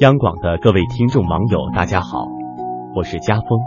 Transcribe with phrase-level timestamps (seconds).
[0.00, 2.28] 央广的各位听众网友，大家好，
[2.94, 3.58] 我是家峰。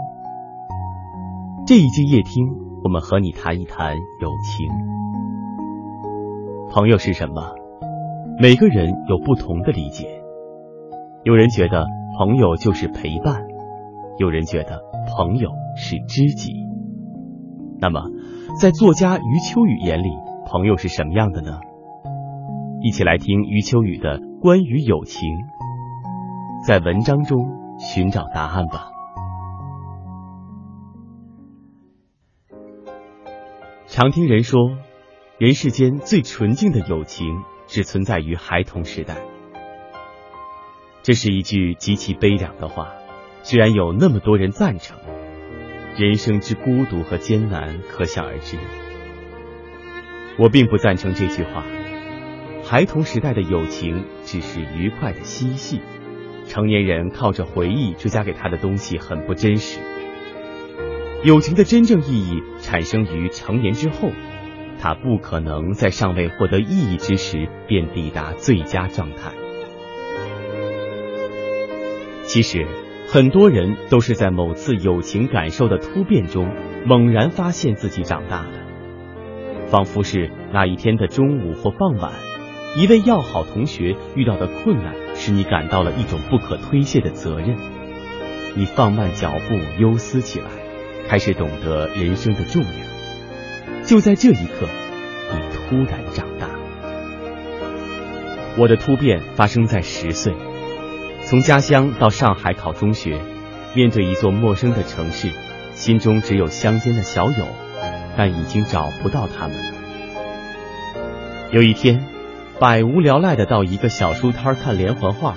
[1.66, 2.46] 这一季夜听，
[2.82, 4.66] 我们和你谈一谈友情。
[6.70, 7.52] 朋友是什么？
[8.40, 10.22] 每个人有不同的理解。
[11.22, 13.42] 有人觉得朋友就是陪伴，
[14.16, 14.80] 有人觉得
[15.14, 16.54] 朋友是知己。
[17.78, 18.00] 那么，
[18.58, 20.08] 在作家余秋雨眼里，
[20.46, 21.58] 朋友是什么样的呢？
[22.80, 25.28] 一起来听余秋雨的关于友情。
[26.64, 27.40] 在文章中
[27.80, 28.88] 寻找答案吧。
[33.88, 34.78] 常听人说，
[35.38, 39.16] 人世间最纯净的友情只存在于孩童时代。
[41.02, 42.92] 这是一句极其悲凉的话，
[43.42, 44.96] 居然有那么多人赞成。
[45.96, 48.56] 人生之孤独和艰难，可想而知。
[50.38, 51.64] 我并不赞成这句话。
[52.64, 55.80] 孩童时代的友情只是愉快的嬉戏。
[56.46, 59.80] 成年人靠着回忆追加给他的东西很不真实。
[61.24, 64.10] 友情的真正意义产生于成年之后，
[64.80, 69.32] 他不可能在尚未获得意义之时便抵达最佳状态。
[72.24, 72.66] 其实，
[73.06, 76.48] 很多人都是在某次友情感受的突变中，
[76.86, 82.12] 猛然发现自己长大的，仿佛是那一天的中午或傍晚，
[82.76, 84.94] 一位要好同学遇到的困难。
[85.14, 87.54] 使你感到了一种不可推卸的责任，
[88.56, 90.46] 你放慢脚步，忧思起来，
[91.06, 92.74] 开始懂得人生的重量。
[93.84, 94.66] 就在这一刻，
[95.30, 96.48] 你突然长大。
[98.56, 100.32] 我的突变发生在十岁，
[101.26, 103.20] 从家乡到上海考中学，
[103.74, 105.30] 面对一座陌生的城市，
[105.74, 107.46] 心中只有乡间的小友，
[108.16, 109.74] 但已经找不到他们了。
[111.52, 112.11] 有一天。
[112.62, 115.34] 百无聊赖的到一个小书摊看连环画，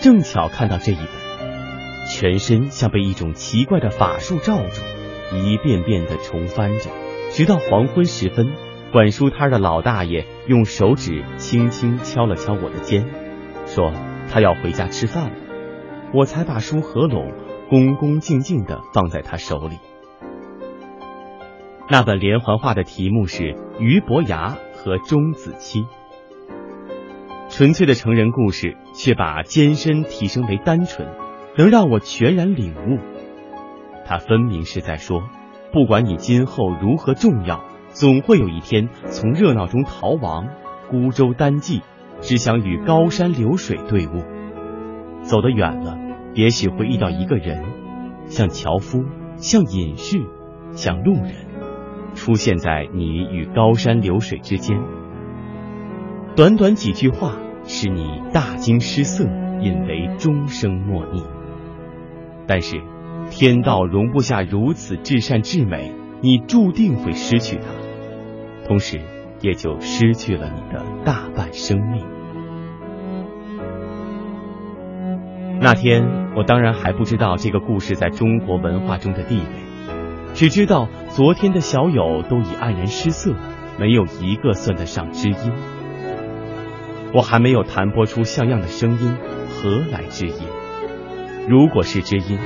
[0.00, 1.06] 正巧看到这一本，
[2.08, 4.82] 全身像被一种奇怪的法术罩住，
[5.36, 6.90] 一遍遍的重翻着，
[7.30, 8.50] 直到黄昏时分，
[8.90, 13.06] 管书摊的老大爷用手指轻轻敲了敲我的肩，
[13.66, 13.92] 说
[14.28, 15.36] 他要回家吃饭了，
[16.12, 17.30] 我才把书合拢，
[17.70, 19.78] 恭恭敬敬的放在他手里。
[21.88, 23.42] 那本连环画的题目是
[23.78, 25.82] 《俞伯牙和钟子期》。
[27.48, 31.08] 纯粹的成人故事，却把艰深提升为单纯，
[31.56, 32.98] 能让我全然领悟。
[34.06, 35.22] 他分明是在说，
[35.72, 40.48] 不管你今后如何重要，总会有一天从热闹中逃亡，
[40.90, 41.82] 孤舟单骑，
[42.20, 44.24] 只想与高山流水对悟。
[45.22, 45.98] 走得远了，
[46.34, 47.64] 也许会遇到一个人，
[48.26, 49.04] 像樵夫，
[49.36, 50.18] 像隐士，
[50.72, 51.32] 像路人，
[52.14, 54.78] 出现在你与高山流水之间。
[56.36, 57.36] 短短几句话。
[57.66, 59.24] 使你大惊失色，
[59.62, 61.24] 引为终生莫逆。
[62.46, 62.82] 但是，
[63.30, 65.90] 天道容不下如此至善至美，
[66.20, 69.00] 你注定会失去它，同时
[69.40, 72.04] 也就失去了你的大半生命。
[75.58, 76.04] 那天，
[76.36, 79.94] 我当然还不知道这个故事在中国文化中的地位，
[80.34, 83.34] 只知道昨天的小友都已黯然失色，
[83.78, 85.52] 没有一个算得上知音。
[87.14, 89.16] 我还没有弹拨出像样的声音，
[89.48, 90.34] 何来知音？
[91.48, 92.36] 如果是知音，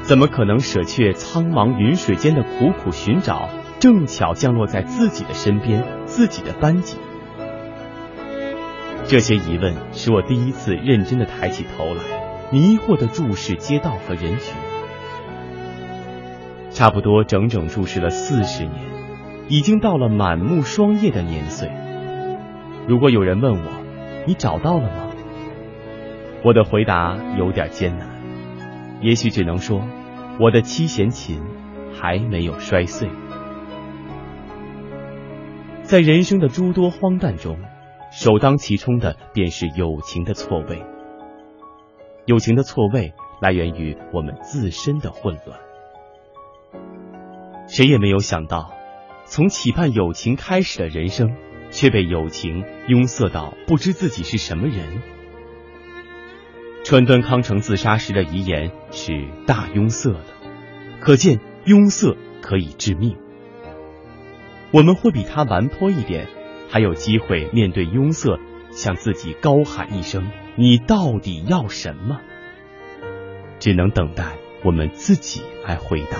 [0.00, 6.96] 怎么可能舍却苍茫云水间的苦苦寻找，正巧降落在自己的身边，自己的班级？
[9.04, 12.00] 这些疑问使我第一次认真的抬起头来，
[12.50, 14.54] 迷惑的注视街道和人群。
[16.70, 18.74] 差不多整整注视了四十年，
[19.48, 21.70] 已经到了满目霜叶的年岁。
[22.88, 23.83] 如果有人问我，
[24.26, 25.10] 你找到了吗？
[26.44, 28.08] 我的回答有点艰难，
[29.00, 29.82] 也许只能说，
[30.40, 31.42] 我的七弦琴
[31.92, 33.08] 还没有摔碎。
[35.82, 37.58] 在人生的诸多荒诞中，
[38.10, 40.82] 首当其冲的便是友情的错位。
[42.26, 45.58] 友情的错位来源于我们自身的混乱。
[47.66, 48.72] 谁也没有想到，
[49.26, 51.36] 从期盼友情开始的人生。
[51.74, 55.02] 却被友情拥塞到不知自己是什么人。
[56.84, 60.24] 川端康成自杀时的遗言是“大拥塞了”，
[61.00, 63.16] 可见拥塞可以致命。
[64.70, 66.28] 我们会比他顽泼一点，
[66.70, 68.38] 还有机会面对拥塞，
[68.70, 72.20] 向自己高喊一声：“你到底要什么？”
[73.58, 76.18] 只能等待我们自己来回答。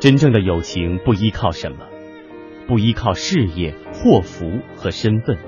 [0.00, 1.86] 真正的友情不依靠什么。
[2.66, 5.38] 不依靠事业、祸福和身份，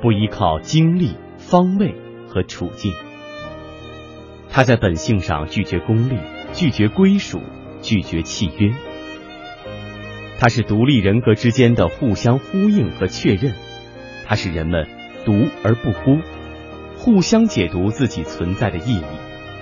[0.00, 1.94] 不依靠经历、方位
[2.28, 2.92] 和处境。
[4.50, 6.16] 他在本性上拒绝功利，
[6.52, 7.40] 拒绝归属，
[7.80, 8.72] 拒绝契约。
[10.38, 13.54] 它是独立人格之间的互相呼应和确认，
[14.26, 14.86] 它是人们
[15.24, 15.32] 读
[15.64, 16.18] 而不孤，
[16.96, 19.02] 互相解读自己存在的意义。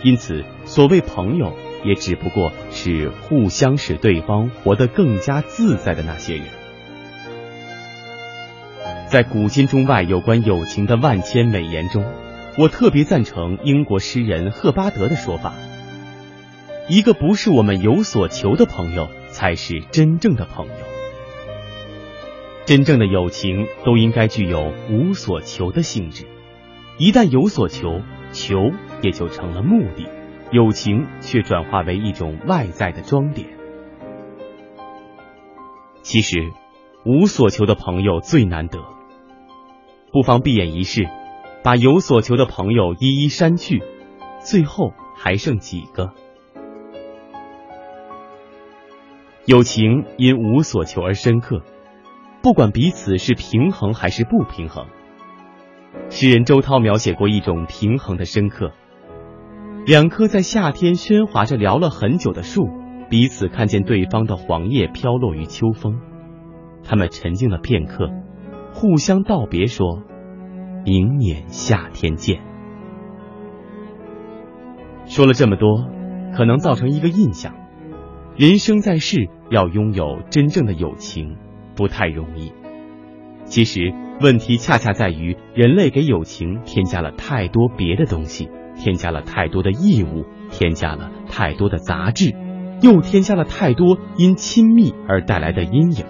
[0.02, 6.46] 因此，所谓朋友，也只不过是互相使对方活得更加自在的那些人。
[9.08, 12.04] 在古今中外有关友情的万千美言中。
[12.58, 15.52] 我特别赞成英国诗人赫巴德的说法：
[16.88, 20.72] 一个不是我们有所求的朋友，才是真正的朋友。
[22.64, 26.24] 真正的友情都应该具有无所求的性质。
[26.96, 28.00] 一旦有所求，
[28.32, 28.72] 求
[29.02, 30.08] 也就成了目的，
[30.50, 33.48] 友情却转化为一种外在的装点。
[36.02, 36.52] 其实，
[37.04, 38.78] 无所求的朋友最难得。
[40.12, 41.08] 不妨闭眼一试。
[41.62, 43.82] 把有所求的朋友一一删去，
[44.38, 46.12] 最后还剩几个？
[49.46, 51.62] 友情因无所求而深刻，
[52.40, 54.86] 不管彼此是平衡还是不平衡。
[56.08, 58.70] 诗人周涛描写过一种平衡的深刻：
[59.86, 62.68] 两棵在夏天喧哗着聊了很久的树，
[63.08, 66.00] 彼此看见对方的黄叶飘落于秋风，
[66.82, 68.10] 他们沉静了片刻，
[68.74, 70.02] 互相道别说。
[70.84, 72.40] 明年夏天见。
[75.04, 75.86] 说了这么多，
[76.36, 77.54] 可能造成一个印象：
[78.36, 81.36] 人生在世，要拥有真正的友情
[81.76, 82.52] 不太容易。
[83.44, 92.34] 其实问题恰恰在于，人类给友情添加了太多别的东西，添加了太多的义务，添加了太多的杂质，
[92.82, 96.04] 又添加了太多因亲密而带来的阴影。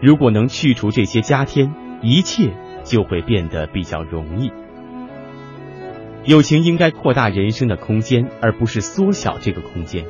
[0.00, 1.72] 如果能去除这些加添，
[2.02, 2.52] 一切。
[2.84, 4.50] 就会变得比较容易。
[6.24, 10.04] 友情应该扩大人生的空间，而不是缩小这个空间。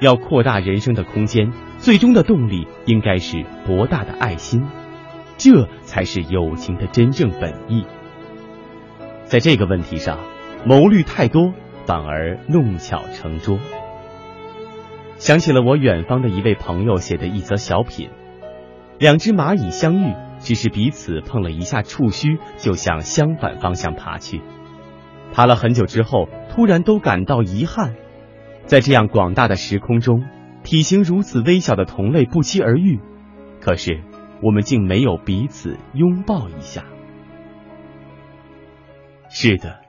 [0.00, 4.64] 要扩大人生的空间，最终的动力应该是博大的爱心，
[5.36, 7.84] 这才是友情的真正本意。
[9.24, 10.18] 在这个问题上，
[10.66, 11.54] 谋虑太多
[11.86, 13.58] 反而弄巧成拙。
[15.16, 18.10] 想起了我远方的一位朋友写的一则小品：
[18.98, 20.14] 两只蚂蚁相遇。
[20.38, 24.42] 只是彼此碰了一下触须，就向相反方向爬去。
[25.32, 27.94] 爬了很久之后，突然都感到遗憾。
[28.66, 30.24] 在这样广大的时空中，
[30.62, 33.00] 体型如此微小的同类不期而遇，
[33.62, 34.02] 可是
[34.42, 36.84] 我们竟没有彼此拥抱一下。
[39.30, 39.80] 是的，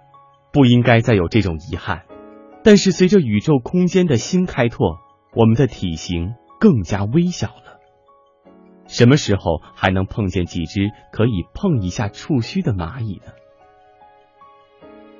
[0.51, 2.03] 不应该再有这种遗憾。
[2.63, 4.99] 但是随着宇宙空间的新开拓，
[5.33, 7.79] 我们的体型更加微小了。
[8.88, 13.31] 什么时候还能碰见几只可以碰一下触须的蚂蚁呢？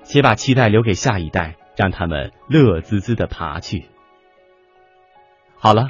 [0.04, 3.86] 且把期待留给下一代，让他们乐滋滋的爬去。
[5.58, 5.90] 好了，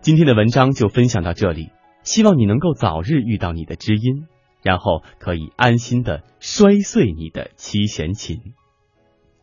[0.00, 1.70] 今天的文章就分享到这里，
[2.02, 4.28] 希望你能够早日遇到你的知音，
[4.62, 8.54] 然后可以安心的摔碎你的七弦琴。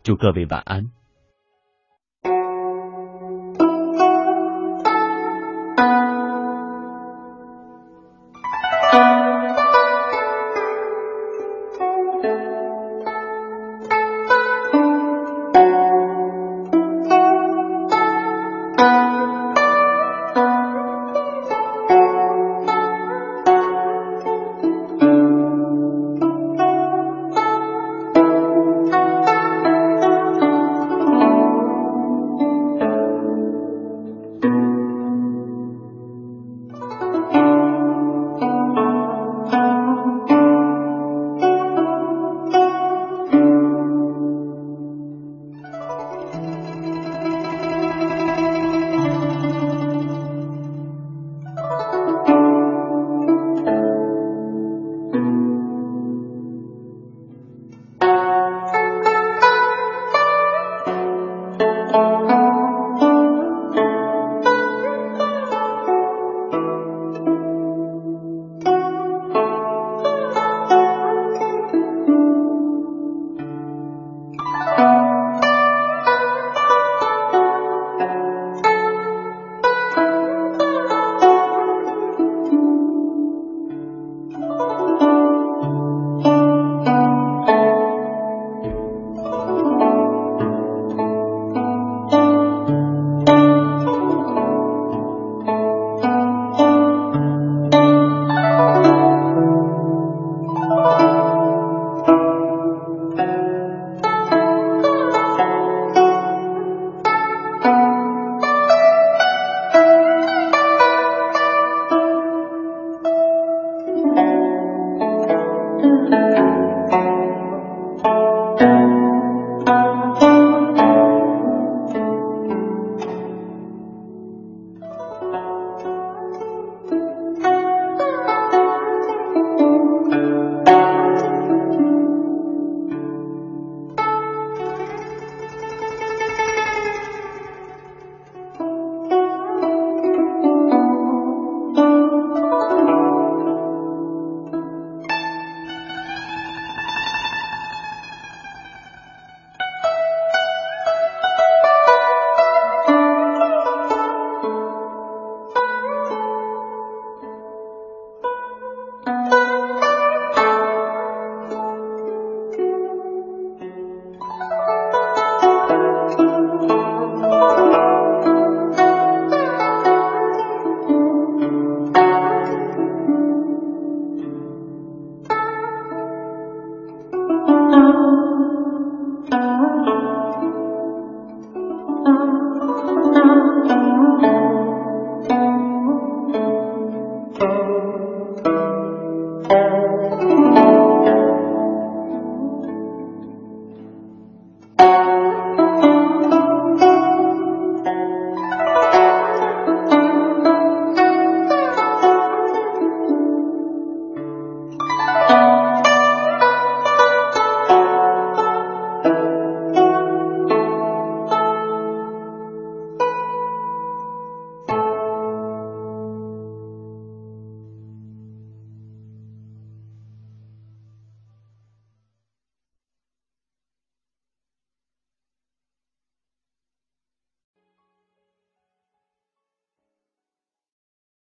[0.06, 0.92] 祝各位晚安。